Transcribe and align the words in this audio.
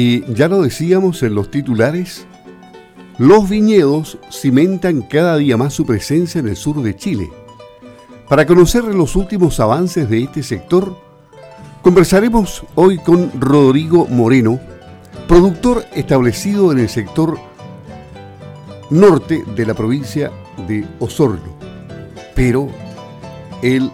Y 0.00 0.22
ya 0.32 0.46
lo 0.46 0.62
decíamos 0.62 1.24
en 1.24 1.34
los 1.34 1.50
titulares, 1.50 2.24
los 3.18 3.48
viñedos 3.48 4.16
cimentan 4.30 5.02
cada 5.02 5.36
día 5.36 5.56
más 5.56 5.74
su 5.74 5.84
presencia 5.84 6.38
en 6.38 6.46
el 6.46 6.54
sur 6.54 6.80
de 6.84 6.94
Chile. 6.94 7.28
Para 8.28 8.46
conocer 8.46 8.84
los 8.84 9.16
últimos 9.16 9.58
avances 9.58 10.08
de 10.08 10.22
este 10.22 10.44
sector, 10.44 10.96
conversaremos 11.82 12.62
hoy 12.76 12.98
con 12.98 13.40
Rodrigo 13.40 14.06
Moreno, 14.06 14.60
productor 15.26 15.84
establecido 15.92 16.70
en 16.70 16.78
el 16.78 16.88
sector 16.88 17.36
norte 18.90 19.42
de 19.56 19.66
la 19.66 19.74
provincia 19.74 20.30
de 20.68 20.86
Osorno. 21.00 21.56
Pero 22.36 22.68
él 23.64 23.90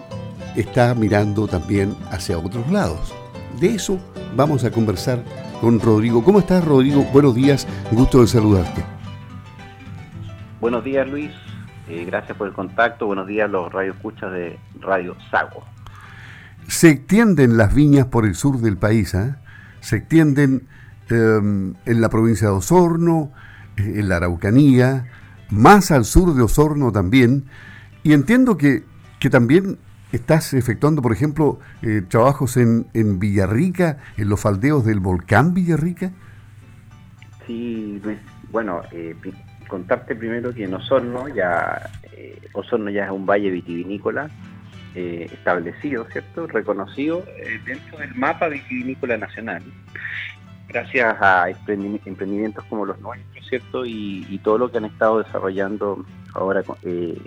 está 0.55 0.93
mirando 0.93 1.47
también 1.47 1.95
hacia 2.11 2.37
otros 2.37 2.69
lados. 2.71 3.11
De 3.59 3.73
eso 3.73 3.97
vamos 4.35 4.63
a 4.65 4.69
conversar 4.69 5.44
con 5.61 5.79
Rodrigo. 5.79 6.23
¿Cómo 6.23 6.39
estás, 6.39 6.63
Rodrigo? 6.63 7.03
Buenos 7.13 7.35
días, 7.35 7.67
gusto 7.91 8.21
de 8.21 8.27
saludarte. 8.27 8.83
Buenos 10.59 10.83
días, 10.83 11.07
Luis. 11.09 11.31
Eh, 11.87 12.05
gracias 12.05 12.37
por 12.37 12.47
el 12.47 12.53
contacto. 12.53 13.05
Buenos 13.05 13.27
días, 13.27 13.49
los 13.49 13.71
radioescuchas 13.71 14.31
de 14.31 14.59
Radio 14.79 15.15
Sago. 15.29 15.63
Se 16.67 16.89
extienden 16.89 17.57
las 17.57 17.73
viñas 17.75 18.07
por 18.07 18.25
el 18.25 18.35
sur 18.35 18.59
del 18.59 18.77
país, 18.77 19.13
¿eh? 19.13 19.35
se 19.81 19.97
extienden 19.97 20.67
em, 21.09 21.75
en 21.85 22.01
la 22.01 22.09
provincia 22.09 22.47
de 22.47 22.53
Osorno, 22.53 23.31
eh, 23.77 23.93
en 23.97 24.09
la 24.09 24.17
Araucanía, 24.17 25.05
más 25.51 25.91
al 25.91 26.05
sur 26.05 26.33
de 26.33 26.41
Osorno 26.41 26.91
también. 26.91 27.45
Y 28.01 28.13
entiendo 28.13 28.57
que, 28.57 28.83
que 29.19 29.29
también 29.29 29.77
estás 30.15 30.53
efectuando, 30.53 31.01
por 31.01 31.11
ejemplo, 31.11 31.59
eh, 31.81 32.01
trabajos 32.07 32.57
en, 32.57 32.87
en 32.93 33.19
Villarrica, 33.19 33.97
en 34.17 34.29
los 34.29 34.39
faldeos 34.39 34.85
del 34.85 34.99
volcán 34.99 35.53
Villarrica. 35.53 36.11
Sí, 37.45 38.01
bueno, 38.51 38.81
eh, 38.91 39.15
contarte 39.67 40.15
primero 40.15 40.53
que 40.53 40.63
en 40.63 40.73
Osorno 40.73 41.27
ya, 41.27 41.89
eh, 42.13 42.39
Osorno 42.53 42.89
ya 42.89 43.05
es 43.05 43.11
un 43.11 43.25
valle 43.25 43.49
vitivinícola 43.49 44.29
establecido, 44.95 46.07
¿cierto? 46.09 46.47
Reconocido 46.47 47.25
dentro 47.65 47.97
del 47.97 48.15
mapa 48.15 48.47
vitivinícola 48.47 49.17
nacional 49.17 49.61
gracias 50.75 51.15
a 51.21 51.49
emprendimientos 51.49 52.63
como 52.65 52.85
los 52.85 52.99
nuestros, 52.99 53.47
¿cierto? 53.47 53.85
Y, 53.85 54.39
todo 54.43 54.57
lo 54.57 54.71
que 54.71 54.77
han 54.77 54.85
estado 54.85 55.23
desarrollando 55.23 56.05
ahora 56.33 56.63
eh, 56.83 57.17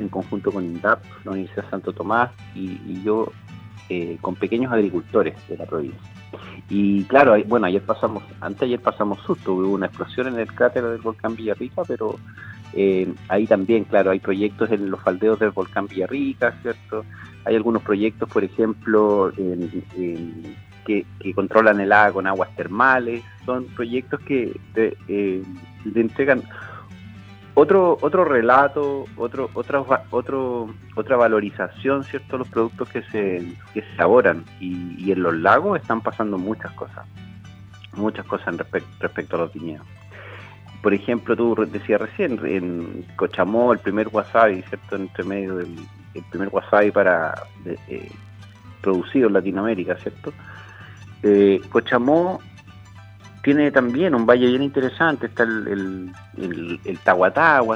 en 0.00 0.08
conjunto 0.08 0.50
con 0.50 0.64
INDAP, 0.64 1.02
la 1.24 1.32
Universidad 1.32 1.68
Santo 1.70 1.92
Tomás 1.92 2.30
y, 2.54 3.02
yo 3.02 3.32
eh, 3.88 4.18
con 4.20 4.34
pequeños 4.36 4.72
agricultores 4.72 5.34
de 5.48 5.56
la 5.56 5.66
provincia. 5.66 6.00
Y 6.68 7.04
claro, 7.04 7.36
bueno, 7.46 7.66
ayer 7.66 7.82
pasamos, 7.82 8.22
antes 8.40 8.62
ayer 8.62 8.80
pasamos 8.80 9.20
susto, 9.22 9.54
hubo 9.54 9.72
una 9.72 9.86
explosión 9.86 10.28
en 10.28 10.38
el 10.38 10.46
cráter 10.52 10.84
del 10.84 11.00
volcán 11.00 11.34
Villarrica, 11.34 11.82
pero 11.86 12.16
eh, 12.72 13.12
ahí 13.28 13.46
también, 13.46 13.84
claro, 13.84 14.12
hay 14.12 14.20
proyectos 14.20 14.70
en 14.70 14.90
los 14.90 15.00
faldeos 15.00 15.40
del 15.40 15.50
volcán 15.50 15.88
Villarrica, 15.88 16.52
¿cierto? 16.62 17.04
Hay 17.44 17.56
algunos 17.56 17.82
proyectos, 17.82 18.28
por 18.28 18.44
ejemplo, 18.44 19.32
en 19.36 19.70
que, 21.18 21.32
controlan 21.34 21.80
el 21.80 21.92
agua 21.92 22.12
con 22.12 22.26
aguas 22.26 22.54
termales, 22.56 23.22
son 23.44 23.66
proyectos 23.66 24.20
que 24.20 24.58
te, 24.74 24.96
eh, 25.08 25.42
entregan 25.94 26.42
otro 27.54 27.98
otro 28.00 28.24
relato, 28.24 29.04
otro 29.16 29.50
otra 29.54 29.80
otra 30.94 31.16
valorización, 31.16 32.04
cierto, 32.04 32.38
los 32.38 32.48
productos 32.48 32.88
que 32.90 33.02
se 33.02 33.54
que 33.74 33.82
se 33.82 33.92
elaboran. 33.94 34.44
Y, 34.60 35.10
en 35.10 35.22
los 35.22 35.34
lagos 35.34 35.80
están 35.80 36.00
pasando 36.00 36.38
muchas 36.38 36.72
cosas, 36.72 37.06
muchas 37.94 38.24
cosas 38.26 38.56
respecto 39.00 39.36
a 39.36 39.40
los 39.40 39.52
viñedos. 39.52 39.86
Por 40.82 40.94
ejemplo, 40.94 41.36
tú 41.36 41.54
decías 41.70 42.00
recién 42.00 42.40
en 42.44 43.04
Cochamó 43.16 43.72
el 43.72 43.80
primer 43.80 44.08
wasabi, 44.08 44.62
cierto, 44.62 44.96
entre 44.96 45.24
medio 45.24 45.56
del 45.56 45.76
el 46.14 46.24
primer 46.24 46.48
wasabi 46.50 46.90
para 46.90 47.34
eh, 47.64 48.10
producido 48.80 49.28
en 49.28 49.34
Latinoamérica, 49.34 49.96
cierto 49.96 50.32
eh, 51.22 51.60
Cochamó 51.70 52.40
tiene 53.42 53.70
también 53.70 54.14
un 54.14 54.26
valle 54.26 54.46
bien 54.48 54.62
interesante, 54.62 55.26
está 55.26 55.44
el, 55.44 56.12
el, 56.36 56.78
el, 56.84 56.98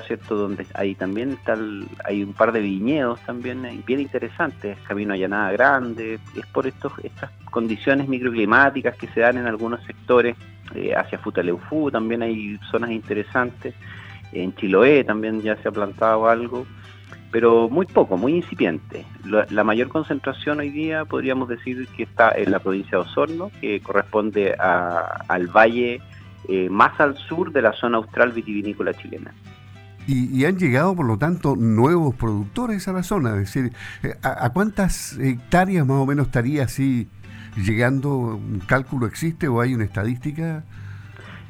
¿cierto? 0.07 0.37
Donde 0.37 0.67
hay 0.75 0.95
también 0.95 1.31
está 1.33 1.57
hay 2.05 2.23
un 2.23 2.35
par 2.35 2.53
de 2.53 2.61
viñedos 2.61 3.21
también 3.21 3.65
eh, 3.65 3.81
bien 3.87 4.01
interesantes, 4.01 4.77
Camino 4.87 5.15
Allanada 5.15 5.53
Grande, 5.53 6.19
es 6.37 6.47
por 6.47 6.67
estos, 6.67 6.93
estas 7.03 7.31
condiciones 7.51 8.09
microclimáticas 8.09 8.97
que 8.97 9.09
se 9.09 9.21
dan 9.21 9.39
en 9.39 9.47
algunos 9.47 9.83
sectores, 9.85 10.37
eh, 10.75 10.95
hacia 10.95 11.19
Futaleufú 11.19 11.91
también 11.91 12.23
hay 12.23 12.59
zonas 12.71 12.91
interesantes, 12.91 13.75
en 14.33 14.55
Chiloé 14.55 15.05
también 15.05 15.41
ya 15.41 15.57
se 15.57 15.69
ha 15.69 15.73
plantado 15.73 16.29
algo, 16.29 16.67
pero 17.35 17.69
muy 17.69 17.85
poco, 17.87 18.17
muy 18.17 18.37
incipiente. 18.37 19.05
La, 19.25 19.65
mayor 19.65 19.89
concentración 19.89 20.61
hoy 20.61 20.71
día 20.71 21.05
podríamos 21.05 21.49
decir 21.49 21.89
que 21.97 22.05
está 22.05 22.31
en 22.31 22.53
la 22.53 22.61
provincia 22.61 22.93
de 22.93 22.99
Osorno, 22.99 23.51
que 23.61 23.81
corresponde 23.81 24.55
al 24.55 25.49
valle 25.49 26.01
eh, 26.49 26.69
más 26.71 27.01
al 27.01 27.17
sur 27.17 27.51
de 27.51 27.61
la 27.61 27.73
zona 27.73 27.97
austral 27.97 28.31
vitivinícola 28.31 28.95
chilena. 28.95 29.35
Y, 30.07 30.45
han 30.45 30.61
llegado, 30.61 30.95
por 30.95 31.07
lo 31.07 31.19
tanto, 31.19 31.57
nuevos 31.57 32.15
productores 32.15 32.87
a 32.87 32.93
la 32.93 33.03
zona. 33.03 33.31
Es 33.31 33.53
decir, 33.53 33.73
eh, 34.05 34.15
¿a, 34.23 34.51
cuántas 34.51 35.19
hectáreas 35.19 35.85
más 35.85 35.97
o 35.97 36.07
menos 36.07 36.27
estaría 36.27 36.63
así 36.63 37.09
llegando? 37.57 38.17
¿Un 38.17 38.63
cálculo 38.65 39.07
existe 39.09 39.49
o 39.49 39.61
hay 39.61 39.75
una 39.75 39.83
estadística? 39.83 40.63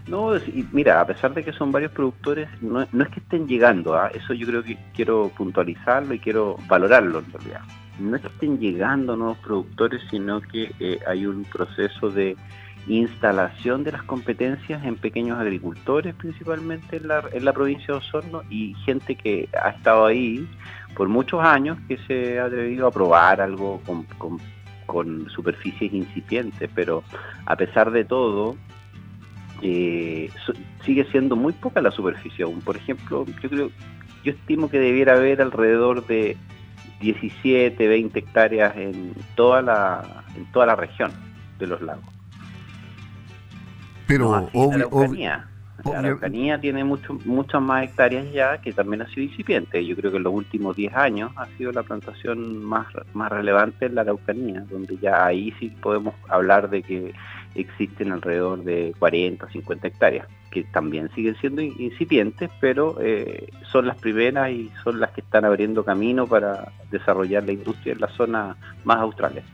No, 0.06 0.32
mira, 0.72 1.00
a 1.00 1.06
pesar 1.06 1.32
de 1.32 1.42
que 1.42 1.52
son 1.52 1.72
varios 1.72 1.90
productores, 1.92 2.48
no, 2.60 2.82
es 2.82 2.88
que 2.90 3.20
estén 3.20 3.46
llegando, 3.46 3.94
¿ah? 3.94 4.10
eso 4.14 4.34
yo 4.34 4.46
creo 4.46 4.62
que 4.62 4.76
quiero 4.94 5.30
puntualizarlo 5.34 6.12
y 6.12 6.18
quiero 6.18 6.56
valorarlo 6.68 7.20
en 7.20 7.32
realidad. 7.32 7.62
No 7.98 8.16
es 8.16 8.22
que 8.22 8.28
estén 8.28 8.58
llegando 8.58 9.16
nuevos 9.16 9.38
productores, 9.38 10.02
sino 10.10 10.42
que 10.42 10.74
eh, 10.78 10.98
hay 11.06 11.24
un 11.24 11.44
proceso 11.44 12.10
de 12.10 12.36
instalación 12.86 13.82
de 13.82 13.92
las 13.92 14.02
competencias 14.02 14.84
en 14.84 14.96
pequeños 14.96 15.38
agricultores, 15.38 16.14
principalmente 16.14 16.98
en 16.98 17.08
la, 17.08 17.24
en 17.32 17.44
la 17.46 17.54
provincia 17.54 17.86
de 17.86 17.92
Osorno, 17.94 18.42
y 18.50 18.74
gente 18.84 19.14
que 19.14 19.48
ha 19.58 19.70
estado 19.70 20.04
ahí 20.04 20.46
por 20.94 21.08
muchos 21.08 21.42
años, 21.42 21.78
que 21.88 21.96
se 22.06 22.38
ha 22.40 22.44
atrevido 22.44 22.86
a 22.88 22.90
probar 22.90 23.40
algo 23.40 23.80
con, 23.86 24.06
con 24.86 25.30
superficies 25.30 25.94
incipientes, 25.94 26.68
pero 26.74 27.02
a 27.46 27.56
pesar 27.56 27.90
de 27.90 28.04
todo, 28.04 28.56
eh, 29.64 30.30
sigue 30.84 31.04
siendo 31.10 31.36
muy 31.36 31.54
poca 31.54 31.80
la 31.80 31.90
superficie 31.90 32.44
aún. 32.44 32.60
Por 32.60 32.76
ejemplo, 32.76 33.24
yo 33.42 33.48
creo, 33.48 33.70
yo 34.22 34.32
estimo 34.32 34.68
que 34.68 34.78
debiera 34.78 35.14
haber 35.14 35.40
alrededor 35.40 36.06
de 36.06 36.36
17, 37.00 37.88
20 37.88 38.18
hectáreas 38.18 38.76
en 38.76 39.14
toda 39.34 39.62
la, 39.62 40.24
en 40.36 40.44
toda 40.52 40.66
la 40.66 40.76
región 40.76 41.12
de 41.58 41.66
los 41.66 41.80
lagos. 41.80 42.04
Pero 44.06 44.32
la 44.32 45.98
Araucanía, 45.98 46.60
tiene 46.60 46.84
mucho, 46.84 47.18
muchas 47.24 47.60
más 47.60 47.84
hectáreas 47.84 48.30
ya 48.32 48.58
que 48.58 48.72
también 48.72 49.02
ha 49.02 49.08
sido 49.08 49.22
incipiente. 49.22 49.84
Yo 49.84 49.96
creo 49.96 50.10
que 50.10 50.18
en 50.18 50.22
los 50.22 50.32
últimos 50.32 50.76
10 50.76 50.94
años 50.94 51.32
ha 51.36 51.46
sido 51.56 51.72
la 51.72 51.82
plantación 51.82 52.62
más, 52.62 52.86
más 53.12 53.30
relevante 53.30 53.86
en 53.86 53.94
la 53.94 54.02
Araucanía, 54.02 54.60
donde 54.70 54.96
ya 54.98 55.26
ahí 55.26 55.52
sí 55.58 55.70
podemos 55.80 56.14
hablar 56.28 56.70
de 56.70 56.82
que 56.82 57.14
existen 57.54 58.12
alrededor 58.12 58.64
de 58.64 58.94
40 58.98 59.46
o 59.46 59.48
50 59.48 59.88
hectáreas, 59.88 60.26
que 60.50 60.64
también 60.64 61.10
siguen 61.14 61.36
siendo 61.36 61.62
incipientes, 61.62 62.50
pero 62.60 62.96
eh, 63.00 63.48
son 63.70 63.86
las 63.86 63.96
primeras 63.96 64.50
y 64.50 64.70
son 64.82 65.00
las 65.00 65.10
que 65.12 65.20
están 65.20 65.44
abriendo 65.44 65.84
camino 65.84 66.26
para 66.26 66.72
desarrollar 66.90 67.44
la 67.44 67.52
industria 67.52 67.92
en 67.92 68.00
la 68.00 68.08
zona 68.08 68.56
más 68.84 68.98
australes. 68.98 69.44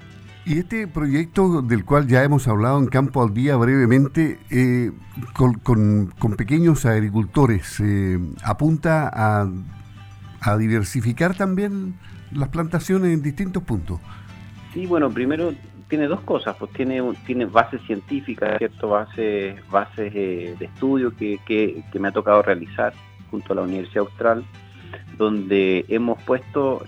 Y 0.47 0.59
este 0.59 0.87
proyecto 0.89 1.61
del 1.61 1.85
cual 1.85 2.07
ya 2.09 2.25
hemos 2.25 2.49
hablado 2.49 2.79
en 2.79 2.87
Campo 2.87 3.23
al 3.23 3.35
Día 3.35 3.57
brevemente, 3.57 4.39
eh, 4.51 4.91
con, 5.35 6.37
pequeños 6.37 6.87
agricultores, 6.87 7.79
eh, 7.81 8.19
apunta 8.43 9.11
a, 9.13 9.51
a 10.41 10.57
diversificar 10.57 11.37
también 11.37 11.95
las 12.33 12.49
plantaciones 12.49 13.13
en 13.13 13.23
distintos 13.23 13.63
puntos. 13.63 14.01
Sí, 14.73 14.87
bueno, 14.87 15.11
primero 15.11 15.53
tiene 15.91 16.07
dos 16.07 16.21
cosas, 16.21 16.57
pues 16.57 16.73
tiene, 16.73 17.03
tiene 17.27 17.45
bases 17.45 17.83
científicas, 17.83 18.57
¿cierto? 18.59 18.89
bases, 18.89 19.57
bases 19.69 20.13
eh, 20.15 20.55
de 20.59 20.65
estudio 20.65 21.15
que, 21.15 21.39
que, 21.45 21.99
me 21.99 22.09
ha 22.09 22.13
tocado 22.13 22.41
realizar 22.41 22.95
junto 23.31 23.53
a 23.53 23.57
la 23.57 23.63
Universidad 23.63 24.05
Austral, 24.05 24.45
donde 25.19 25.85
hemos 25.89 26.23
puesto 26.23 26.85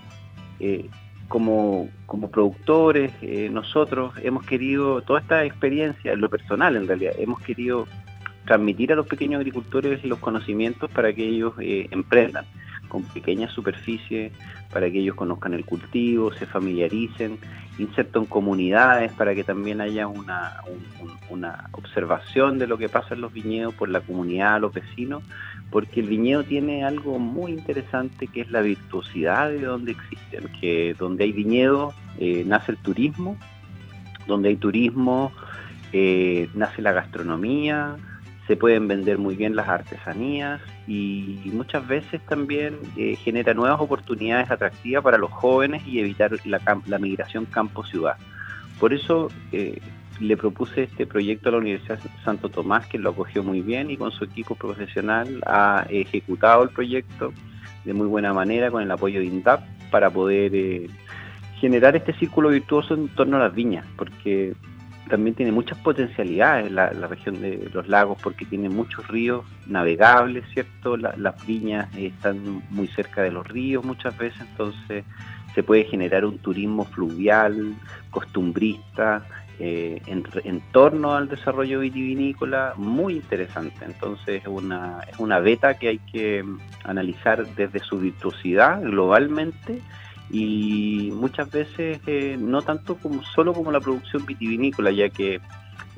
eh, 0.60 0.88
como, 1.28 1.88
como 2.06 2.30
productores, 2.30 3.12
eh, 3.20 3.50
nosotros 3.50 4.14
hemos 4.22 4.46
querido, 4.46 5.02
toda 5.02 5.20
esta 5.20 5.44
experiencia, 5.44 6.12
en 6.12 6.20
lo 6.20 6.30
personal 6.30 6.76
en 6.76 6.86
realidad, 6.86 7.12
hemos 7.18 7.40
querido 7.40 7.86
transmitir 8.46 8.92
a 8.92 8.96
los 8.96 9.06
pequeños 9.06 9.40
agricultores 9.40 10.04
los 10.04 10.20
conocimientos 10.20 10.90
para 10.90 11.12
que 11.12 11.24
ellos 11.24 11.54
emprendan 11.58 12.44
con 12.88 13.04
pequeñas 13.04 13.50
superficies 13.52 14.32
para 14.72 14.90
que 14.90 14.98
ellos 14.98 15.16
conozcan 15.16 15.54
el 15.54 15.64
cultivo, 15.64 16.32
se 16.32 16.46
familiaricen, 16.46 17.38
inserto 17.78 18.18
en 18.18 18.26
comunidades 18.26 19.12
para 19.12 19.34
que 19.34 19.44
también 19.44 19.80
haya 19.80 20.06
una, 20.06 20.60
una 21.30 21.68
observación 21.72 22.58
de 22.58 22.66
lo 22.66 22.78
que 22.78 22.88
pasa 22.88 23.14
en 23.14 23.22
los 23.22 23.32
viñedos 23.32 23.74
por 23.74 23.88
la 23.88 24.00
comunidad, 24.00 24.60
los 24.60 24.72
vecinos, 24.72 25.22
porque 25.70 26.00
el 26.00 26.06
viñedo 26.06 26.44
tiene 26.44 26.84
algo 26.84 27.18
muy 27.18 27.52
interesante 27.52 28.26
que 28.26 28.42
es 28.42 28.50
la 28.50 28.60
virtuosidad 28.60 29.48
de 29.48 29.62
donde 29.62 29.92
existen, 29.92 30.48
que 30.60 30.94
donde 30.98 31.24
hay 31.24 31.32
viñedo 31.32 31.94
eh, 32.18 32.44
nace 32.46 32.72
el 32.72 32.78
turismo, 32.78 33.38
donde 34.26 34.50
hay 34.50 34.56
turismo 34.56 35.32
eh, 35.92 36.48
nace 36.54 36.80
la 36.80 36.92
gastronomía, 36.92 37.96
se 38.46 38.56
pueden 38.56 38.88
vender 38.88 39.18
muy 39.18 39.36
bien 39.36 39.54
las 39.54 39.68
artesanías 39.68 40.60
y 40.86 41.40
muchas 41.52 41.86
veces 41.86 42.20
también 42.26 42.76
eh, 42.96 43.16
genera 43.16 43.54
nuevas 43.54 43.80
oportunidades 43.80 44.50
atractivas 44.50 45.04
para 45.04 45.18
los 45.18 45.30
jóvenes 45.30 45.86
y 45.86 46.00
evitar 46.00 46.32
la, 46.44 46.98
migración 46.98 47.44
campo-ciudad. 47.46 48.16
Por 48.80 48.92
eso 48.92 49.30
eh, 49.52 49.80
le 50.18 50.36
propuse 50.36 50.84
este 50.84 51.06
proyecto 51.06 51.48
a 51.48 51.52
la 51.52 51.58
Universidad 51.58 52.00
Santo 52.24 52.48
Tomás, 52.48 52.86
que 52.86 52.98
lo 52.98 53.10
acogió 53.10 53.44
muy 53.44 53.60
bien 53.60 53.90
y 53.90 53.96
con 53.96 54.10
su 54.10 54.24
equipo 54.24 54.56
profesional 54.56 55.40
ha 55.46 55.86
ejecutado 55.88 56.64
el 56.64 56.70
proyecto 56.70 57.32
de 57.84 57.94
muy 57.94 58.06
buena 58.06 58.32
manera 58.32 58.70
con 58.70 58.82
el 58.82 58.90
apoyo 58.90 59.20
de 59.20 59.26
INDAP 59.26 59.62
para 59.90 60.10
poder 60.10 60.52
eh, 60.54 60.88
generar 61.60 61.94
este 61.94 62.12
círculo 62.14 62.48
virtuoso 62.48 62.94
en 62.94 63.08
torno 63.08 63.36
a 63.36 63.40
las 63.40 63.54
viñas, 63.54 63.86
porque 63.96 64.54
también 65.12 65.36
tiene 65.36 65.52
muchas 65.52 65.76
potencialidades 65.76 66.72
la, 66.72 66.88
región 66.88 67.38
de 67.42 67.68
los 67.74 67.86
lagos 67.86 68.16
porque 68.22 68.46
tiene 68.46 68.70
muchos 68.70 69.06
ríos 69.08 69.44
navegables, 69.66 70.42
¿cierto? 70.54 70.96
las 70.96 71.46
viñas 71.46 71.94
están 71.94 72.62
muy 72.70 72.88
cerca 72.88 73.20
de 73.20 73.30
los 73.30 73.46
ríos 73.46 73.84
muchas 73.84 74.16
veces, 74.16 74.40
entonces 74.40 75.04
se 75.54 75.62
puede 75.62 75.84
generar 75.84 76.24
un 76.24 76.38
turismo 76.38 76.86
fluvial, 76.86 77.74
costumbrista, 78.10 79.26
eh, 79.58 80.00
en, 80.06 80.62
torno 80.72 81.14
al 81.14 81.28
desarrollo 81.28 81.80
vitivinícola 81.80 82.72
muy 82.78 83.16
interesante. 83.16 83.84
Entonces 83.84 84.40
es 84.40 84.48
una, 84.48 85.00
es 85.12 85.18
una 85.18 85.40
beta 85.40 85.74
que 85.78 85.88
hay 85.88 85.98
que 86.10 86.42
analizar 86.84 87.46
desde 87.54 87.80
su 87.80 87.98
virtuosidad 87.98 88.80
globalmente 88.80 89.82
y 90.30 91.12
muchas 91.14 91.50
veces 91.50 92.00
eh, 92.06 92.36
no 92.38 92.62
tanto 92.62 92.96
como 92.96 93.22
solo 93.22 93.52
como 93.52 93.70
la 93.70 93.80
producción 93.80 94.24
vitivinícola, 94.24 94.90
ya 94.90 95.08
que 95.10 95.40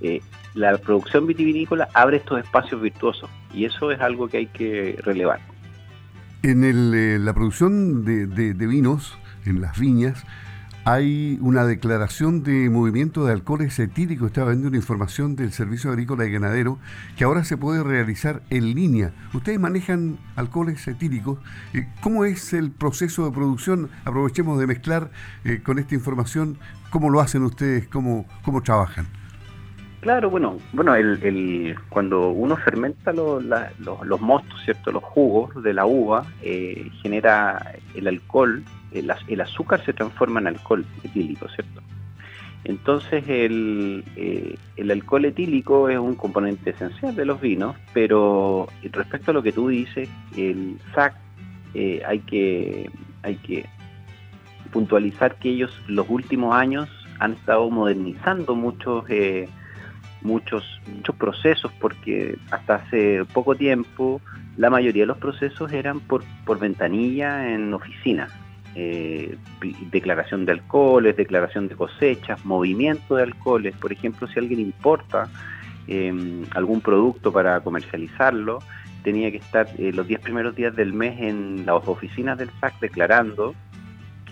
eh, 0.03 0.21
la 0.55 0.77
producción 0.79 1.27
vitivinícola 1.27 1.89
abre 1.95 2.19
estos 2.19 2.41
espacios 2.41 2.81
virtuosos 2.81 3.31
y 3.53 3.65
eso 3.65 3.91
es 3.91 4.01
algo 4.01 4.29
que 4.29 4.39
hay 4.39 4.47
que 4.47 4.99
relevar. 5.03 5.41
En 6.43 6.65
eh, 6.65 7.19
la 7.19 7.33
producción 7.33 8.05
de, 8.05 8.27
de 8.27 8.67
vinos, 8.67 9.17
en 9.47 9.61
las 9.61 9.79
viñas, 9.79 10.25
hay 10.85 11.39
una 11.41 11.65
declaración 11.65 12.43
de 12.43 12.69
movimiento 12.69 13.25
de 13.25 13.33
alcoholes 13.33 13.79
etílicos. 13.79 14.27
Estaba 14.27 14.51
viendo 14.51 14.69
una 14.69 14.77
información 14.77 15.35
del 15.35 15.51
Servicio 15.53 15.91
Agrícola 15.91 16.27
y 16.27 16.33
Ganadero 16.33 16.79
que 17.17 17.25
ahora 17.25 17.43
se 17.45 17.57
puede 17.57 17.83
realizar 17.83 18.43
en 18.51 18.75
línea. 18.75 19.13
Ustedes 19.33 19.59
manejan 19.59 20.19
alcoholes 20.37 20.87
etílicos. 20.87 21.39
Eh, 21.73 21.89
¿Cómo 22.03 22.27
es 22.27 22.53
el 22.53 22.71
proceso 22.71 23.25
de 23.25 23.33
producción? 23.33 23.89
Aprovechemos 24.05 24.59
de 24.59 24.67
mezclar 24.67 25.11
eh, 25.45 25.63
con 25.63 25.79
esta 25.79 25.95
información 25.95 26.59
cómo 26.91 27.09
lo 27.09 27.21
hacen 27.21 27.43
ustedes, 27.45 27.89
cómo, 27.89 28.27
cómo 28.45 28.63
trabajan. 28.63 29.07
Claro, 30.05 30.29
bueno, 30.29 30.59
bueno, 30.75 30.95
el, 30.95 31.75
cuando 31.89 32.29
uno 32.29 32.59
fermenta 32.59 33.11
los, 33.11 33.43
los, 33.43 34.21
mostos, 34.21 34.61
¿cierto? 34.63 34.93
Los 34.93 35.03
jugos 35.03 35.63
de 35.63 35.73
la 35.73 35.87
uva, 35.87 36.27
eh, 36.43 36.91
genera 37.03 37.73
el 37.95 38.07
alcohol 38.07 38.63
el, 38.95 39.41
azúcar 39.41 39.85
se 39.85 39.93
transforma 39.93 40.41
en 40.41 40.49
alcohol 40.49 40.85
etílico, 41.03 41.49
¿cierto? 41.49 41.83
Entonces 42.65 43.25
el, 43.29 44.05
eh, 44.17 44.57
el, 44.77 44.91
alcohol 44.91 45.27
etílico 45.27 45.91
es 45.91 45.99
un 45.99 46.15
componente 46.15 46.71
esencial 46.71 47.15
de 47.15 47.27
los 47.27 47.41
vinos, 47.41 47.77
pero 47.93 48.69
respecto 48.91 49.33
a 49.33 49.35
lo 49.35 49.43
que 49.43 49.53
tú 49.53 49.69
dices, 49.69 50.09
el 50.37 50.79
SAC 50.95 51.15
eh, 51.75 52.03
hay, 52.07 52.21
que, 52.21 52.89
hay 53.23 53.37
que 53.37 53.67
puntualizar 54.73 55.37
que 55.37 55.51
ellos 55.51 55.79
los 55.89 56.07
últimos 56.09 56.55
años 56.55 56.89
han 57.19 57.35
estado 57.35 57.69
modernizando 57.69 58.55
muchos, 58.55 59.05
eh, 59.11 59.47
muchos, 60.23 60.65
muchos 60.95 61.17
procesos, 61.17 61.71
porque 61.81 62.39
hasta 62.51 62.77
hace 62.77 63.27
poco 63.35 63.55
tiempo 63.55 64.23
la 64.57 64.71
mayoría 64.71 65.03
de 65.03 65.09
los 65.09 65.19
procesos 65.19 65.71
eran 65.71 66.01
por, 66.01 66.25
por 66.47 66.59
ventanilla 66.59 67.53
en 67.53 67.75
oficinas 67.75 68.33
eh, 68.77 69.37
declaración 69.93 70.45
de 70.47 70.53
alcoholes, 70.53 71.17
declaración 71.17 71.69
de 71.69 71.77
cosechas, 71.77 72.45
movimiento 72.45 73.17
de 73.17 73.23
alcoholes. 73.23 73.77
Por 73.77 73.93
ejemplo, 73.93 74.27
si 74.27 74.39
alguien 74.39 74.59
importa 74.61 75.29
em, 75.87 76.45
algún 76.55 76.81
producto 76.81 77.33
para 77.33 77.61
comercializarlo, 77.61 78.59
tenía 79.05 79.31
que 79.31 79.37
estar 79.37 79.69
eh, 79.79 79.93
los 79.93 80.09
10 80.09 80.21
primeros 80.21 80.57
días 80.57 80.75
del 80.75 80.93
mes 80.93 81.21
en 81.21 81.65
las 81.67 81.87
oficinas 81.87 82.37
del 82.37 82.51
SAC 82.61 82.81
declarando 82.81 83.55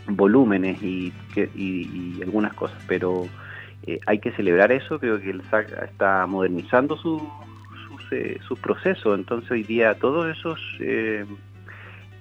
volúmenes 0.09 0.83
y, 0.83 1.13
algunas 2.21 2.53
cosas, 2.55 2.79
pero 2.89 3.29
eh, 3.87 4.01
hay 4.07 4.19
que 4.19 4.33
celebrar 4.33 4.73
eso, 4.73 4.99
creo 4.99 5.21
que 5.21 5.31
el 5.31 5.43
SAC 5.51 5.71
está 5.85 6.27
modernizando 6.27 6.97
su, 6.97 7.19
sus, 7.87 8.45
sus 8.47 8.59
procesos, 8.59 9.17
entonces 9.17 9.51
hoy 9.51 9.63
día 9.63 9.95
todos 9.95 10.37
esos 10.37 10.59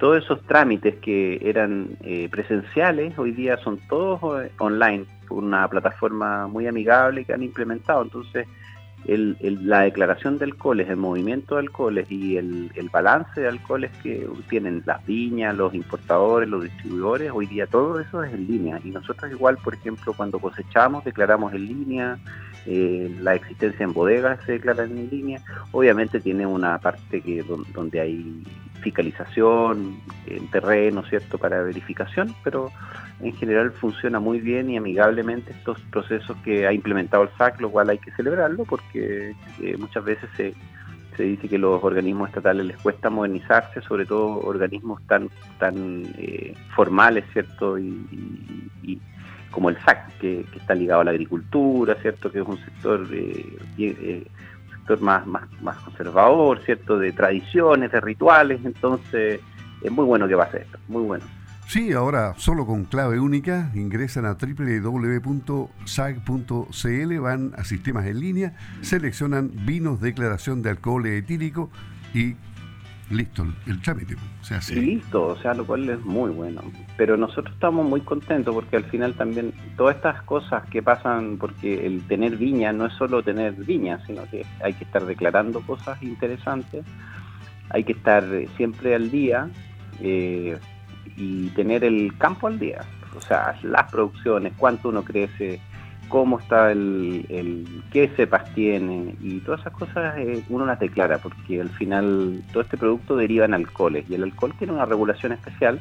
todos 0.01 0.24
esos 0.24 0.42
trámites 0.48 0.95
que 0.95 1.39
eran 1.44 1.89
eh, 2.01 2.27
presenciales 2.31 3.15
hoy 3.19 3.33
día 3.33 3.57
son 3.57 3.77
todos 3.88 4.44
eh, 4.44 4.51
online 4.57 5.06
una 5.30 5.68
plataforma 5.68 6.48
muy 6.48 6.65
amigable 6.65 7.24
que 7.24 7.33
han 7.33 7.44
implementado. 7.44 8.01
Entonces, 8.01 8.48
la 9.06 9.81
declaración 9.81 10.39
de 10.39 10.45
alcoholes, 10.45 10.89
el 10.89 10.98
movimiento 10.98 11.56
de 11.56 11.62
alcoholes 11.62 12.12
y 12.12 12.38
el, 12.38 12.89
balance 12.92 13.42
de 13.42 13.48
alcoholes 13.48 13.92
que 14.03 14.27
tienen 14.50 14.81
las 14.86 15.06
viñas, 15.06 15.56
los 15.56 15.74
importadores, 15.74 16.50
los 16.50 16.63
distribuidores, 16.63 17.31
hoy 17.31 17.45
día 17.45 17.68
todo 17.68 18.00
eso 18.00 18.24
es 18.24 18.33
en 18.33 18.47
línea. 18.47 18.80
Y 18.83 18.89
nosotros 18.89 19.31
igual, 19.31 19.57
por 19.57 19.75
ejemplo, 19.75 20.13
cuando 20.13 20.39
cosechamos, 20.39 21.04
declaramos 21.04 21.54
en 21.54 21.65
línea, 21.68 22.18
eh, 22.65 23.15
la 23.21 23.36
existencia 23.36 23.83
en 23.83 23.94
bodegas 23.94 24.39
se 24.45 24.54
declara 24.54 24.83
en 24.83 25.09
línea. 25.09 25.42
Obviamente 25.71 26.19
tiene 26.19 26.45
una 26.45 26.80
parte 26.80 27.21
que 27.21 27.44
donde 27.74 28.00
hay 28.00 28.44
fiscalización 28.81 30.00
en 30.28 30.48
terreno, 30.50 31.04
¿cierto?, 31.04 31.38
para 31.38 31.62
verificación, 31.62 32.36
pero 32.44 32.72
en 33.22 33.33
general 33.35 33.71
funciona 33.71 34.19
muy 34.19 34.40
bien 34.40 34.69
y 34.69 34.78
amigablemente 34.78 35.52
estos 35.52 35.80
procesos 35.92 36.35
que 36.44 36.68
ha 36.68 36.73
implementado 36.73 37.23
el 37.23 37.30
SAC, 37.38 37.61
lo 37.61 37.69
cual 37.69 37.90
hay 37.90 38.00
que 38.00 38.11
celebrarlo 38.11 38.66
porque 38.66 39.35
eh, 39.61 39.78
muchas 39.78 40.04
veces 40.04 40.30
se, 40.35 40.54
se 41.16 41.23
dice 41.23 41.47
que 41.47 41.57
los 41.57 41.83
organismos 41.83 42.30
estatales 42.30 42.66
les 42.66 42.78
cuesta 42.78 43.09
modernizarse, 43.09 43.81
sobre 43.81 44.06
todo 44.06 44.40
organismos 44.40 45.02
tan 45.07 45.30
tan 45.59 46.04
eh, 46.18 46.54
formales, 46.76 47.26
¿cierto? 47.33 47.78
Y, 47.78 49.00
como 49.52 49.69
el 49.69 49.78
SAC, 49.83 50.18
que, 50.19 50.45
está 50.56 50.73
ligado 50.73 51.02
a 51.02 51.04
la 51.04 51.11
agricultura, 51.11 51.95
¿cierto? 51.95 52.31
Que 52.31 52.40
es 52.40 52.47
un 52.47 52.57
sector 52.57 53.06
eh, 53.11 54.26
más, 55.00 55.26
más, 55.26 55.44
más 55.61 55.78
conservador, 55.78 56.59
¿cierto? 56.66 56.97
De 56.97 57.11
tradiciones, 57.11 57.92
de 57.92 58.02
rituales, 58.02 58.59
entonces 58.66 59.40
es 59.81 59.92
muy 59.92 60.06
bueno 60.06 60.28
que 60.28 60.35
pase 60.35 60.61
esto, 60.61 60.78
muy 60.88 61.04
bueno. 61.04 61.23
Sí, 61.68 61.94
ahora 61.94 62.33
solo 62.38 62.66
con 62.66 62.83
clave 62.83 63.19
única 63.19 63.71
ingresan 63.73 64.26
a 64.26 64.33
www.sag.cl, 64.33 65.19
van 67.19 67.54
a 67.57 67.64
sistemas 67.64 68.06
en 68.07 68.19
línea, 68.19 68.54
seleccionan 68.81 69.52
vinos, 69.66 70.02
declaración 70.02 70.61
de 70.61 70.71
alcohol 70.71 71.06
etílico 71.06 71.69
y 72.14 72.35
listo 73.11 73.45
el 73.68 73.81
trámite. 73.81 74.15
O 74.41 74.44
sea, 74.44 74.61
sí. 74.61 74.75
listo, 74.75 75.27
o 75.27 75.35
sea, 75.37 75.53
lo 75.53 75.65
cual 75.65 75.89
es 75.89 75.99
muy 76.06 76.31
bueno. 76.31 76.61
Pero 76.97 77.18
nosotros 77.18 77.53
estamos 77.53 77.87
muy 77.87 78.01
contentos 78.01 78.53
porque 78.53 78.77
al 78.77 78.85
final 78.85 79.13
también 79.13 79.53
todas 79.77 79.95
estas 79.95 80.21
cosas 80.23 80.68
que 80.69 80.81
pasan, 80.81 81.37
porque 81.37 81.85
el 81.85 82.03
tener 82.07 82.37
viña 82.37 82.73
no 82.73 82.85
es 82.85 82.94
solo 82.94 83.23
tener 83.23 83.53
viña, 83.53 84.03
sino 84.06 84.23
que 84.30 84.45
hay 84.63 84.73
que 84.73 84.83
estar 84.83 85.06
declarando 85.06 85.61
cosas 85.61 86.01
interesantes, 86.01 86.85
hay 87.69 87.83
que 87.83 87.94
estar 87.94 88.23
siempre 88.57 88.95
al 88.95 89.11
día 89.11 89.49
eh, 89.99 90.57
y 91.18 91.47
tener 91.49 91.83
el 91.83 92.18
campo 92.18 92.47
al 92.47 92.59
día. 92.59 92.81
O 93.15 93.21
sea, 93.21 93.59
las 93.63 93.91
producciones, 93.91 94.53
cuánto 94.57 94.89
uno 94.89 95.03
crece, 95.03 95.59
cómo 96.11 96.39
está 96.39 96.71
el, 96.71 97.25
el 97.30 97.83
qué 97.91 98.09
cepas 98.15 98.53
tiene 98.53 99.15
y 99.21 99.39
todas 99.39 99.61
esas 99.61 99.73
cosas 99.73 100.18
eh, 100.18 100.44
uno 100.49 100.65
las 100.65 100.80
declara 100.80 101.18
porque 101.19 101.61
al 101.61 101.69
final 101.69 102.44
todo 102.51 102.61
este 102.61 102.77
producto 102.77 103.15
deriva 103.15 103.45
en 103.45 103.53
alcoholes 103.53 104.06
y 104.09 104.15
el 104.15 104.23
alcohol 104.23 104.53
tiene 104.59 104.73
una 104.73 104.85
regulación 104.85 105.31
especial, 105.31 105.80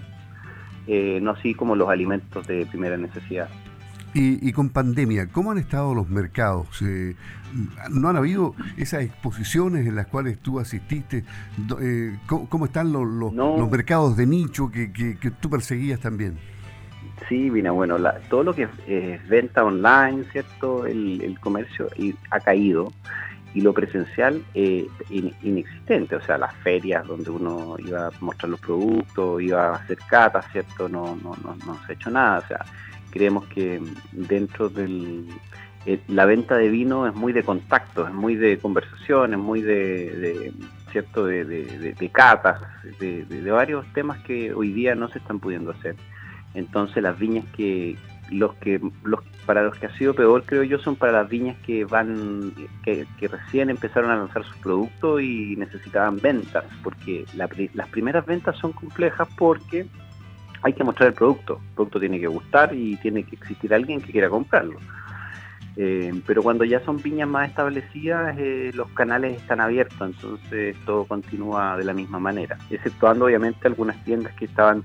eh, 0.87 1.19
no 1.21 1.33
así 1.33 1.53
como 1.53 1.75
los 1.75 1.89
alimentos 1.89 2.47
de 2.47 2.65
primera 2.65 2.97
necesidad. 2.97 3.49
Y, 4.13 4.51
con 4.53 4.71
pandemia, 4.71 5.29
¿cómo 5.29 5.53
han 5.53 5.59
estado 5.59 5.95
los 5.95 6.09
mercados? 6.09 6.83
Eh, 6.83 7.15
¿No 7.91 8.09
han 8.09 8.17
habido 8.17 8.57
esas 8.77 9.03
exposiciones 9.03 9.87
en 9.87 9.95
las 9.95 10.09
cuales 10.09 10.39
tú 10.39 10.59
asististe? 10.59 11.25
Eh, 11.81 12.19
¿cómo, 12.27 12.65
están 12.65 12.93
los, 12.93 13.07
los, 13.07 13.71
mercados 13.71 14.17
de 14.17 14.27
nicho 14.27 14.69
que, 14.69 14.93
que, 14.93 15.31
tú 15.31 15.49
perseguías 15.49 16.01
también? 16.01 16.39
Sí, 17.29 17.51
Vina, 17.51 17.71
bueno, 17.71 17.97
todo 18.29 18.43
lo 18.43 18.55
que 18.55 18.69
es 18.87 19.29
venta 19.29 19.65
online, 19.65 20.25
¿cierto? 20.33 20.87
El, 20.87 21.21
el 21.23 21.39
comercio 21.39 21.89
ha 22.31 22.41
caído 22.41 22.93
y 23.53 23.61
lo 23.61 23.73
presencial 23.73 24.43
eh, 24.55 24.87
inexistente, 25.43 26.17
o 26.17 26.23
sea, 26.23 26.39
las 26.39 26.55
ferias 26.57 27.07
donde 27.07 27.31
uno 27.31 27.77
iba 27.79 28.07
a 28.07 28.13
mostrar 28.21 28.51
los 28.51 28.61
productos, 28.61 29.43
iba 29.43 29.71
a 29.71 29.77
hacer 29.77 29.99
catas, 30.09 30.47
¿cierto? 30.53 30.89
No, 30.89 31.17
no, 31.17 31.37
no, 31.43 31.57
no 31.67 31.79
se 31.85 31.93
ha 31.93 31.95
hecho 31.95 32.11
nada, 32.11 32.39
o 32.39 32.47
sea, 32.47 32.65
creemos 33.11 33.47
que 33.47 33.81
dentro 34.13 34.69
del... 34.69 35.27
Eh, 35.87 35.99
la 36.09 36.27
venta 36.27 36.57
de 36.57 36.69
vino 36.69 37.07
es 37.07 37.15
muy 37.15 37.33
de 37.33 37.43
contacto, 37.43 38.07
es 38.07 38.13
muy 38.13 38.37
de 38.37 38.59
conversación, 38.59 39.33
es 39.33 39.39
muy 39.39 39.63
de, 39.63 40.53
¿cierto? 40.93 41.25
De, 41.25 41.45
de, 41.45 41.95
de 41.95 42.09
catas, 42.11 42.61
de, 42.99 43.51
varios 43.51 43.91
temas 43.95 44.19
que 44.25 44.53
hoy 44.53 44.73
día 44.73 44.95
no 44.95 45.09
se 45.09 45.19
están 45.19 45.41
pudiendo 45.41 45.71
hacer. 45.71 45.97
Entonces 46.55 47.03
las 47.03 47.19
viñas 47.19 47.45
que 47.57 47.97
los 48.31 48.55
que 48.55 48.81
los 49.03 49.21
para 49.47 49.65
los 49.65 49.77
que 49.77 49.87
ha 49.87 49.97
sido 49.97 50.15
peor, 50.15 50.45
creo 50.47 50.63
yo, 50.63 50.79
son 50.79 50.95
para 50.95 51.11
las 51.13 51.29
viñas 51.29 51.57
que 51.67 51.85
van, 51.85 52.53
que, 52.85 53.05
recién 53.21 53.69
empezaron 53.69 54.11
a 54.11 54.17
lanzar 54.17 54.45
sus 54.45 54.57
productos 54.59 55.23
y 55.23 55.57
necesitaban 55.57 56.19
ventas, 56.19 56.65
porque 56.85 57.25
las 57.35 57.89
primeras 57.89 58.25
ventas 58.27 58.57
son 58.59 58.73
complejas 58.73 59.27
porque 59.37 59.87
hay 60.63 60.73
que 60.73 60.85
mostrar 60.85 61.09
el 61.09 61.15
producto. 61.15 61.61
El 61.71 61.75
producto 61.75 61.99
tiene 61.99 62.21
que 62.21 62.29
gustar 62.29 62.75
y 62.75 62.97
tiene 62.99 63.25
que 63.25 63.35
existir 63.37 63.75
alguien 63.75 64.01
que 64.01 64.13
quiera 64.13 64.29
comprarlo. 64.29 64.79
Eh, 65.77 66.13
pero 66.27 66.43
cuando 66.43 66.65
ya 66.65 66.79
son 66.85 67.03
viñas 67.03 67.29
más 67.29 67.49
establecidas, 67.49 68.37
eh, 68.39 68.71
los 68.75 68.89
canales 68.91 69.37
están 69.37 69.61
abiertos, 69.61 70.01
entonces 70.01 70.77
todo 70.85 71.07
continúa 71.07 71.77
de 71.77 71.85
la 71.85 71.95
misma 71.95 72.19
manera, 72.19 72.59
exceptuando 72.71 73.25
obviamente 73.25 73.67
algunas 73.67 74.03
tiendas 74.05 74.33
que 74.35 74.45
estaban 74.45 74.85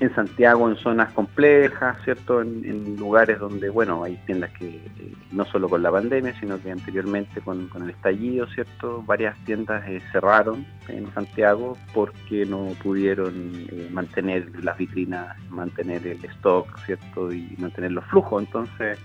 en 0.00 0.14
Santiago 0.14 0.68
en 0.68 0.76
zonas 0.76 1.12
complejas, 1.12 1.96
¿cierto? 2.04 2.40
En, 2.40 2.96
lugares 2.96 3.38
donde, 3.38 3.68
bueno, 3.68 4.04
hay 4.04 4.16
tiendas 4.26 4.50
que 4.52 4.68
eh, 4.68 5.12
no 5.32 5.44
solo 5.46 5.68
con 5.68 5.82
la 5.82 5.90
pandemia, 5.90 6.38
sino 6.38 6.60
que 6.60 6.70
anteriormente 6.70 7.40
con, 7.40 7.68
el 7.82 7.90
estallido, 7.90 8.46
¿cierto? 8.48 9.02
Varias 9.06 9.36
tiendas 9.44 9.86
eh, 9.88 10.00
cerraron 10.12 10.66
en 10.88 11.12
Santiago 11.14 11.76
porque 11.94 12.46
no 12.46 12.72
pudieron 12.82 13.66
eh, 13.70 13.88
mantener 13.90 14.48
las 14.62 14.76
vitrinas, 14.78 15.36
mantener 15.50 16.06
el 16.06 16.24
stock, 16.24 16.78
¿cierto? 16.86 17.32
Y 17.32 17.54
mantener 17.58 17.92
los 17.92 18.04
flujos. 18.06 18.44
Entonces, 18.44 18.98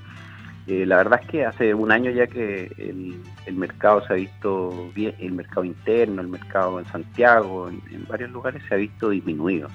la 0.66 0.96
verdad 0.98 1.20
es 1.22 1.28
que 1.28 1.46
hace 1.46 1.74
un 1.74 1.92
año 1.92 2.10
ya 2.12 2.26
que 2.28 2.72
el, 2.78 3.56
mercado 3.56 4.06
se 4.08 4.14
ha 4.14 4.16
visto 4.16 4.92
bien, 4.96 5.14
el 5.20 5.34
mercado 5.34 5.66
interno, 5.66 6.22
el 6.22 6.30
mercado 6.30 6.80
en 6.80 6.86
Santiago, 6.86 7.68
en, 7.68 8.06
varios 8.08 8.32
lugares 8.32 8.64
se 8.70 8.76
ha 8.76 8.78
visto 8.78 9.10
disminuido, 9.10 9.68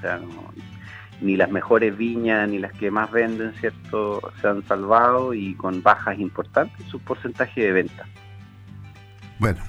ni 1.21 1.37
las 1.37 1.51
mejores 1.51 1.97
viñas 1.97 2.49
ni 2.49 2.59
las 2.59 2.73
que 2.73 2.91
más 2.91 3.11
venden, 3.11 3.53
¿cierto? 3.61 4.21
Se 4.41 4.49
han 4.49 4.67
salvado 4.67 5.35
y 5.35 5.55
con 5.55 5.83
bajas 5.83 6.19
importantes 6.19 6.87
su 6.87 7.01
porcentaje 7.01 7.63
de 7.63 7.73
venta. 7.73 8.07
Bueno, 9.39 9.61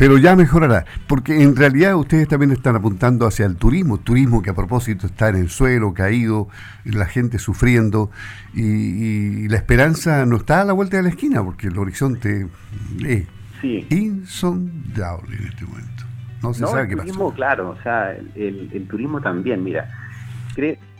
pero 0.00 0.16
ya 0.16 0.34
mejorará, 0.34 0.86
porque 1.06 1.42
en 1.42 1.54
realidad 1.54 1.94
ustedes 1.94 2.26
también 2.26 2.52
están 2.52 2.74
apuntando 2.74 3.26
hacia 3.26 3.44
el 3.44 3.56
turismo, 3.56 3.98
turismo 3.98 4.40
que 4.40 4.48
a 4.48 4.54
propósito 4.54 5.06
está 5.06 5.28
en 5.28 5.36
el 5.36 5.50
suelo, 5.50 5.92
caído, 5.92 6.48
la 6.84 7.04
gente 7.04 7.38
sufriendo, 7.38 8.10
y, 8.54 9.46
la 9.48 9.56
esperanza 9.56 10.24
no 10.24 10.36
está 10.36 10.62
a 10.62 10.64
la 10.64 10.72
vuelta 10.72 10.96
de 10.96 11.02
la 11.02 11.08
esquina, 11.10 11.44
porque 11.44 11.66
el 11.66 11.78
horizonte 11.78 12.46
es 13.06 13.26
insondable 13.90 15.36
en 15.36 15.48
este 15.48 15.66
momento. 15.66 16.04
No 16.42 16.54
se 16.54 16.64
sabe 16.64 16.82
el 16.84 16.88
qué 16.88 16.96
turismo, 16.96 17.34
claro, 17.34 17.68
o 17.78 17.82
sea, 17.82 18.12
el, 18.12 18.70
el 18.72 18.88
turismo 18.88 19.20
también, 19.20 19.62
mira, 19.62 19.86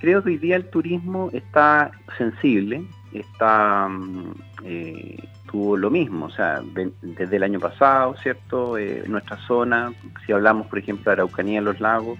creo 0.00 0.22
que 0.22 0.30
hoy 0.30 0.38
día 0.38 0.56
el 0.56 0.68
turismo 0.70 1.30
está 1.32 1.90
sensible, 2.18 2.82
está 3.12 3.88
mm, 3.88 4.34
eh, 4.64 5.28
tuvo 5.50 5.76
lo 5.76 5.90
mismo, 5.90 6.26
o 6.26 6.30
sea, 6.30 6.62
desde 7.02 7.36
el 7.36 7.42
año 7.42 7.60
pasado, 7.60 8.14
¿cierto? 8.22 8.78
Eh, 8.78 9.04
nuestra 9.06 9.36
zona, 9.46 9.92
si 10.24 10.32
hablamos, 10.32 10.66
por 10.68 10.78
ejemplo, 10.78 11.04
de 11.04 11.12
Araucanía, 11.12 11.60
los 11.60 11.80
lagos, 11.80 12.18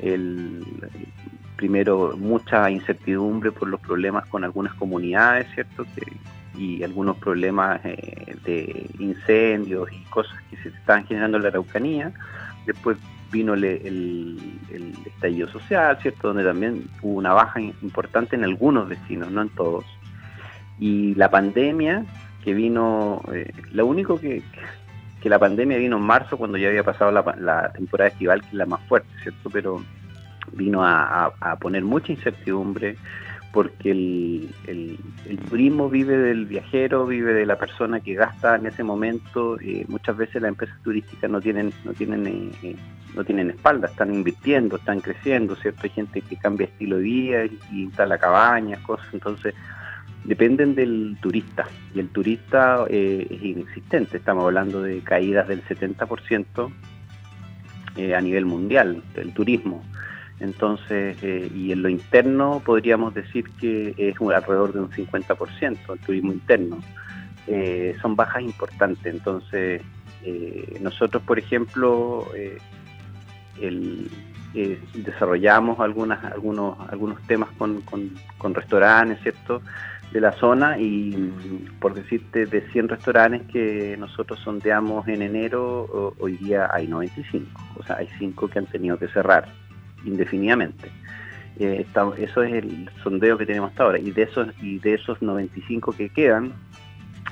el, 0.00 0.64
primero 1.56 2.16
mucha 2.16 2.70
incertidumbre 2.70 3.50
por 3.50 3.68
los 3.68 3.80
problemas 3.80 4.26
con 4.28 4.44
algunas 4.44 4.72
comunidades, 4.74 5.46
¿cierto? 5.54 5.84
y 6.56 6.82
algunos 6.82 7.16
problemas 7.18 7.80
eh, 7.84 8.36
de 8.44 8.90
incendios 8.98 9.88
y 9.92 10.02
cosas 10.10 10.40
que 10.50 10.56
se 10.56 10.68
estaban 10.70 11.04
generando 11.06 11.36
en 11.36 11.42
la 11.42 11.48
Araucanía. 11.50 12.12
Después 12.66 12.96
vino 13.30 13.54
el, 13.54 14.38
estallido 15.06 15.48
social, 15.48 15.98
¿cierto? 16.00 16.28
Donde 16.28 16.44
también 16.44 16.84
hubo 17.02 17.14
una 17.18 17.32
baja 17.32 17.60
importante 17.60 18.36
en 18.36 18.44
algunos 18.44 18.88
vecinos, 18.88 19.30
no 19.30 19.42
en 19.42 19.48
todos. 19.50 19.84
Y 20.78 21.14
la 21.14 21.30
pandemia, 21.30 22.04
que 22.44 22.54
vino, 22.54 23.20
eh, 23.32 23.52
lo 23.72 23.86
único 23.86 24.20
que, 24.20 24.42
que 25.20 25.28
la 25.28 25.38
pandemia 25.38 25.78
vino 25.78 25.96
en 25.96 26.02
marzo, 26.02 26.36
cuando 26.36 26.58
ya 26.58 26.68
había 26.68 26.84
pasado 26.84 27.10
la, 27.10 27.72
temporada 27.72 28.10
estival, 28.10 28.40
que 28.42 28.48
es 28.48 28.54
la 28.54 28.66
más 28.66 28.80
fuerte, 28.88 29.08
¿cierto? 29.22 29.50
Pero 29.50 29.82
vino 30.52 30.84
a, 30.84 31.32
poner 31.60 31.84
mucha 31.84 32.12
incertidumbre 32.12 32.96
porque 33.58 33.90
el, 33.90 34.48
el, 34.68 35.38
turismo 35.50 35.90
vive 35.90 36.16
del 36.16 36.46
viajero, 36.46 37.06
vive 37.06 37.34
de 37.34 37.44
la 37.44 37.58
persona 37.58 37.98
que 37.98 38.14
gasta 38.14 38.54
en 38.54 38.66
ese 38.66 38.84
momento. 38.84 39.58
Eh, 39.60 39.84
muchas 39.88 40.16
veces 40.16 40.40
las 40.40 40.50
empresas 40.50 40.80
turísticas 40.84 41.28
no 41.28 41.40
tienen, 41.40 41.72
no 41.84 41.92
tienen 41.92 42.24
eh, 42.28 42.50
eh 42.62 42.76
no 43.16 43.24
tienen 43.24 43.50
espalda, 43.50 43.88
están 43.88 44.14
invirtiendo, 44.14 44.76
están 44.76 45.00
creciendo, 45.00 45.56
¿cierto? 45.56 45.80
Hay 45.82 45.90
gente 45.90 46.20
que 46.20 46.36
cambia 46.36 46.66
estilo 46.68 46.98
de 46.98 47.02
vida 47.02 47.44
y, 47.46 47.82
instala 47.82 48.16
cabañas, 48.16 48.78
cosas, 48.82 49.08
entonces 49.12 49.56
dependen 50.22 50.76
del 50.76 51.18
turista 51.20 51.66
y 51.96 51.98
el 51.98 52.10
turista 52.10 52.84
es 52.88 53.42
inexistente, 53.42 54.18
estamos 54.18 54.44
hablando 54.44 54.82
de 54.82 55.00
caídas 55.00 55.48
del 55.48 55.64
70% 55.64 56.70
eh, 57.96 58.14
a 58.14 58.20
nivel 58.20 58.46
mundial 58.46 59.02
del 59.16 59.34
turismo. 59.34 59.82
Entonces, 60.40 61.16
eh, 61.22 61.50
y 61.54 61.72
en 61.72 61.82
lo 61.82 61.88
interno 61.88 62.62
podríamos 62.64 63.14
decir 63.14 63.44
que 63.60 63.94
es 63.96 64.16
alrededor 64.20 64.72
de 64.72 64.80
un 64.80 64.90
50% 64.90 65.92
el 65.92 65.98
turismo 66.00 66.32
interno. 66.32 66.78
son 68.02 68.14
bajas 68.14 68.42
importantes, 68.42 69.06
entonces 69.06 69.82
nosotros, 70.80 71.22
por 71.22 71.38
ejemplo, 71.38 72.26
eh, 74.52 74.78
desarrollamos 74.94 75.78
algunas, 75.80 76.24
algunos, 76.24 76.78
algunos 76.88 77.20
temas 77.22 77.50
con, 77.58 77.82
con, 77.82 78.54
restaurantes, 78.54 79.20
¿cierto? 79.22 79.60
de 80.12 80.22
la 80.22 80.32
zona 80.32 80.78
y 80.78 81.12
por 81.80 81.92
decirte 81.92 82.46
de 82.46 82.62
100 82.70 82.88
restaurantes 82.88 83.42
que 83.52 83.94
nosotros 83.98 84.38
sondeamos 84.40 85.06
en 85.06 85.20
enero, 85.20 86.14
hoy 86.18 86.38
día 86.38 86.70
hay 86.72 86.86
95, 86.86 87.46
o 87.78 87.82
sea, 87.82 87.96
hay 87.96 88.08
5 88.18 88.48
que 88.48 88.58
han 88.58 88.66
tenido 88.66 88.98
que 88.98 89.08
cerrar 89.08 89.48
indefinidamente. 90.04 90.90
Eh, 91.58 91.86
eso 92.18 92.42
es 92.42 92.52
el 92.52 92.88
sondeo 93.02 93.36
que 93.36 93.46
tenemos 93.46 93.70
hasta 93.70 93.84
ahora 93.84 93.98
y 93.98 94.12
de 94.12 94.22
esos 94.22 94.48
y 94.62 94.78
de 94.78 94.94
esos 94.94 95.20
95 95.20 95.92
que 95.92 96.08
quedan 96.08 96.52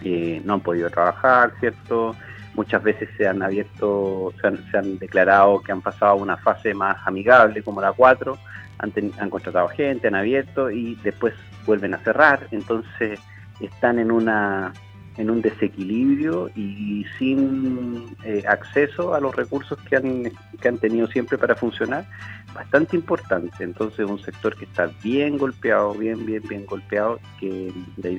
eh, 0.02 0.42
no 0.44 0.54
han 0.54 0.60
podido 0.60 0.90
trabajar, 0.90 1.52
¿cierto? 1.60 2.16
muchas 2.56 2.82
veces 2.82 3.08
se 3.16 3.28
han 3.28 3.42
abierto, 3.42 4.32
se 4.40 4.76
han, 4.78 4.98
declarado 4.98 5.60
que 5.60 5.72
han 5.72 5.82
pasado 5.82 6.16
una 6.16 6.38
fase 6.38 6.74
más 6.74 6.96
amigable 7.06 7.62
como 7.62 7.80
la 7.80 7.92
4, 7.92 8.36
han, 8.78 8.92
han 9.20 9.30
contratado 9.30 9.68
gente, 9.68 10.08
han 10.08 10.14
abierto 10.14 10.70
y 10.70 10.96
después 11.04 11.34
vuelven 11.66 11.94
a 11.94 11.98
cerrar, 11.98 12.48
entonces 12.50 13.20
están 13.60 13.98
en 13.98 14.10
una 14.10 14.72
en 15.16 15.30
un 15.30 15.40
desequilibrio 15.40 16.50
y 16.54 17.06
sin 17.18 18.16
eh, 18.24 18.42
acceso 18.46 19.14
a 19.14 19.20
los 19.20 19.34
recursos 19.34 19.78
que 19.88 19.96
han, 19.96 20.30
que 20.60 20.68
han 20.68 20.78
tenido 20.78 21.06
siempre 21.06 21.38
para 21.38 21.54
funcionar, 21.54 22.06
bastante 22.54 22.96
importante. 22.96 23.64
Entonces 23.64 24.06
un 24.06 24.18
sector 24.20 24.56
que 24.56 24.64
está 24.66 24.90
bien 25.02 25.38
golpeado, 25.38 25.94
bien, 25.94 26.24
bien, 26.26 26.42
bien 26.48 26.66
golpeado, 26.66 27.18
que 27.40 27.72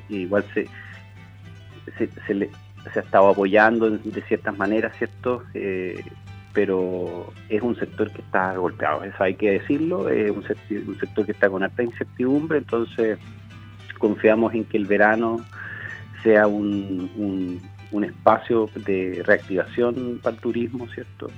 igual 0.09 0.43
se, 0.53 0.67
se, 2.25 2.33
le, 2.33 2.49
se 2.93 2.99
ha 2.99 3.01
estado 3.03 3.29
apoyando 3.29 3.89
de 3.89 4.21
ciertas 4.23 4.57
maneras, 4.57 4.95
¿cierto? 4.97 5.43
Eh, 5.53 6.03
pero 6.53 7.31
es 7.49 7.61
un 7.61 7.75
sector 7.75 8.11
que 8.11 8.21
está 8.21 8.55
golpeado, 8.55 9.03
eso 9.03 9.23
hay 9.23 9.35
que 9.35 9.51
decirlo, 9.51 10.09
es 10.09 10.31
un, 10.31 10.43
sector, 10.43 11.23
que 11.23 11.31
está 11.31 11.49
con 11.51 11.61
alta 11.61 11.83
incertidumbre, 11.83 12.57
entonces 12.57 13.19
confiamos 13.99 14.55
en 14.55 14.65
que 14.65 14.77
el 14.77 14.85
verano 14.85 15.45
sea 16.23 16.47
un, 16.47 17.59
un, 17.91 18.03
espacio 18.03 18.69
de 18.85 19.23
reactivación 19.25 20.19
para 20.21 20.35
el 20.35 20.41
turismo, 20.41 20.87
¿cierto? 20.89 21.29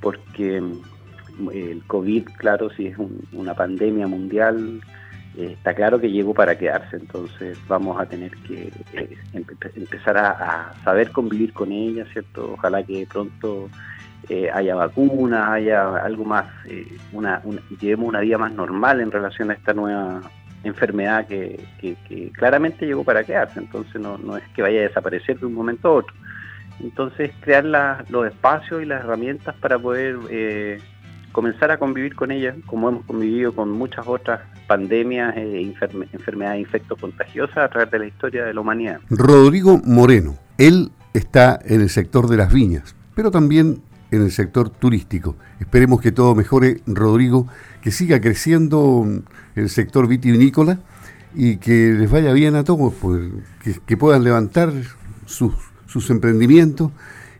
Porque 0.00 0.60
mm, 0.60 1.48
el 1.52 1.82
COVID, 1.86 2.24
claro, 2.36 2.70
si 2.70 2.86
es 2.86 2.96
una 3.32 3.54
pandemia 3.54 4.06
mundial, 4.06 4.80
eh, 5.36 5.52
está 5.52 5.74
claro 5.74 6.00
que 6.00 6.10
llegó 6.10 6.32
para 6.32 6.56
quedarse, 6.56 6.96
entonces 6.96 7.58
vamos 7.66 8.00
a 8.00 8.06
tener 8.06 8.30
que 8.46 8.70
eh, 8.92 9.18
empezar 9.32 10.16
a, 10.16 10.72
saber 10.84 11.10
convivir 11.10 11.52
con 11.52 11.72
ella, 11.72 12.04
¿cierto? 12.12 12.52
Ojalá 12.52 12.84
que 12.84 13.06
pronto 13.10 13.68
eh, 14.28 14.48
haya 14.52 14.76
vacunas, 14.76 15.48
haya 15.48 15.96
algo 15.96 16.24
más, 16.24 16.46
una, 17.12 17.42
llevemos 17.80 18.08
una 18.08 18.20
vida 18.20 18.38
más 18.38 18.52
normal 18.52 19.00
en 19.00 19.10
relación 19.10 19.50
a 19.50 19.54
esta 19.54 19.74
nueva 19.74 20.20
enfermedad 20.68 21.26
que, 21.26 21.60
claramente 22.32 22.86
llegó 22.86 23.04
para 23.04 23.24
quedarse, 23.24 23.60
entonces 23.60 24.00
no, 24.00 24.18
no, 24.18 24.36
es 24.36 24.44
que 24.54 24.62
vaya 24.62 24.80
a 24.80 24.82
desaparecer 24.82 25.38
de 25.38 25.46
un 25.46 25.54
momento 25.54 25.88
a 25.88 25.92
otro. 25.92 26.14
Entonces 26.80 27.30
crear 27.40 27.64
los 28.08 28.26
espacios 28.26 28.82
y 28.82 28.84
las 28.84 29.04
herramientas 29.04 29.54
para 29.60 29.78
poder 29.78 30.80
comenzar 31.34 31.70
a 31.70 31.78
convivir 31.78 32.14
con 32.14 32.30
ella, 32.30 32.54
como 32.66 32.88
hemos 32.88 33.04
convivido 33.04 33.52
con 33.52 33.70
muchas 33.70 34.06
otras 34.06 34.40
pandemias 34.66 35.36
e 35.36 35.74
enfermedades 36.12 36.60
infectos 36.60 36.98
contagiosas 36.98 37.58
a 37.58 37.68
través 37.68 37.90
de 37.90 37.98
la 37.98 38.06
historia 38.06 38.44
de 38.44 38.54
la 38.54 38.60
humanidad. 38.60 39.00
Rodrigo 39.10 39.80
Moreno, 39.84 40.36
él 40.58 40.90
está 41.12 41.58
en 41.64 41.80
el 41.80 41.90
sector 41.90 42.28
de 42.28 42.36
las 42.36 42.52
viñas, 42.52 42.96
pero 43.14 43.30
también 43.30 43.82
en 44.14 44.22
el 44.22 44.32
sector 44.32 44.70
turístico. 44.70 45.36
Esperemos 45.60 46.00
que 46.00 46.12
todo 46.12 46.34
mejore, 46.34 46.80
Rodrigo, 46.86 47.46
que 47.82 47.90
siga 47.90 48.20
creciendo 48.20 49.06
el 49.54 49.68
sector 49.70 50.08
vitivinícola 50.08 50.78
y 51.34 51.56
que 51.56 51.92
les 51.92 52.10
vaya 52.10 52.32
bien 52.32 52.54
a 52.54 52.64
todos, 52.64 52.94
pues, 53.00 53.30
que, 53.86 53.96
puedan 53.96 54.24
levantar 54.24 54.72
sus, 55.26 55.52
sus 55.86 56.10
emprendimientos 56.10 56.90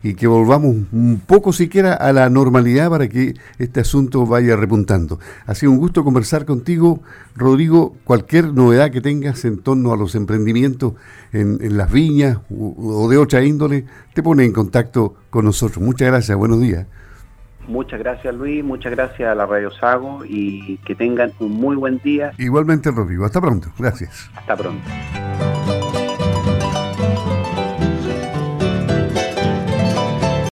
y 0.04 0.14
que 0.14 0.26
volvamos 0.26 0.76
un 0.92 1.22
poco 1.26 1.54
siquiera 1.54 1.94
a 1.94 2.12
la 2.12 2.28
normalidad 2.28 2.90
para 2.90 3.08
que 3.08 3.34
este 3.58 3.80
asunto 3.80 4.26
vaya 4.26 4.54
repuntando. 4.54 5.18
Ha 5.46 5.54
sido 5.54 5.72
un 5.72 5.78
gusto 5.78 6.04
conversar 6.04 6.44
contigo, 6.44 7.00
Rodrigo. 7.34 7.96
Cualquier 8.04 8.52
novedad 8.52 8.90
que 8.90 9.00
tengas 9.00 9.46
en 9.46 9.62
torno 9.62 9.94
a 9.94 9.96
los 9.96 10.14
emprendimientos 10.14 10.92
en, 11.32 11.58
las 11.74 11.90
viñas 11.90 12.38
o, 12.54 13.08
de 13.08 13.16
otra 13.16 13.42
índole, 13.42 13.86
te 14.12 14.22
pone 14.22 14.44
en 14.44 14.52
contacto 14.52 15.16
con 15.30 15.46
nosotros. 15.46 15.82
Muchas 15.82 16.08
gracias, 16.08 16.36
buenos 16.36 16.60
días. 16.60 16.86
Muchas 17.66 17.98
gracias 17.98 18.34
Luis, 18.34 18.62
muchas 18.62 18.92
gracias 18.92 19.26
a 19.26 19.34
la 19.34 19.46
Radio 19.46 19.70
Sago 19.70 20.22
y 20.22 20.76
que 20.84 20.94
tengan 20.94 21.32
un 21.38 21.52
muy 21.52 21.76
buen 21.76 21.98
día. 22.04 22.32
Igualmente 22.36 22.90
Rodrigo, 22.90 23.24
hasta 23.24 23.40
pronto, 23.40 23.68
gracias. 23.78 24.28
Hasta 24.34 24.54
pronto. 24.54 24.82